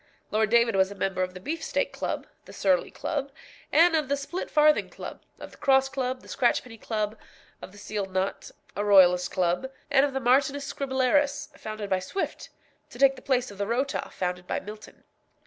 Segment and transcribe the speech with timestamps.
[0.31, 3.31] Lord David was a member of the Beefsteak Club, the Surly Club,
[3.71, 7.15] and of the Splitfarthing Club, of the Cross Club, the Scratchpenny Club,
[7.61, 12.49] of the Sealed Knot, a Royalist Club, and of the Martinus Scribblerus, founded by Swift,
[12.89, 15.03] to take the place of the Rota, founded by Milton.